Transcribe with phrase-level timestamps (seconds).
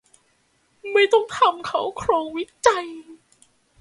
[0.93, 2.87] ไม่ต้องทำเค้าโครงวิจัย